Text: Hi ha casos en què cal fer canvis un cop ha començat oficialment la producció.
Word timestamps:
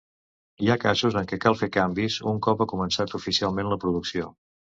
Hi 0.61 0.69
ha 0.69 0.77
casos 0.83 1.17
en 1.21 1.29
què 1.31 1.39
cal 1.43 1.57
fer 1.59 1.69
canvis 1.75 2.17
un 2.33 2.41
cop 2.49 2.65
ha 2.65 2.67
començat 2.73 3.15
oficialment 3.21 3.71
la 3.75 3.79
producció. 3.87 4.33